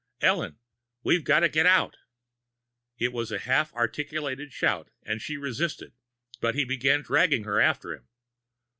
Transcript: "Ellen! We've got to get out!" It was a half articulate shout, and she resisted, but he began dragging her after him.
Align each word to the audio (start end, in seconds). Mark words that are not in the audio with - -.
"Ellen! 0.21 0.57
We've 1.03 1.23
got 1.23 1.41
to 1.41 1.47
get 1.49 1.67
out!" 1.67 1.97
It 2.97 3.13
was 3.13 3.31
a 3.31 3.37
half 3.37 3.71
articulate 3.75 4.51
shout, 4.51 4.89
and 5.03 5.21
she 5.21 5.37
resisted, 5.37 5.93
but 6.39 6.55
he 6.55 6.65
began 6.65 7.03
dragging 7.03 7.43
her 7.43 7.61
after 7.61 7.93
him. 7.93 8.07